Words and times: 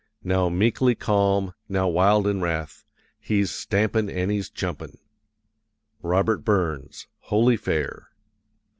Now 0.23 0.49
meekly 0.49 0.95
calm, 0.95 1.53
now 1.69 1.87
wild 1.87 2.25
in 2.25 2.41
wrath, 2.41 2.83
He's 3.19 3.51
stampin' 3.51 4.09
an' 4.09 4.31
he's 4.31 4.49
jumpin'. 4.49 4.97
ROBERT 6.01 6.43
BURNS, 6.43 7.05
Holy 7.19 7.55
Fair. 7.55 8.09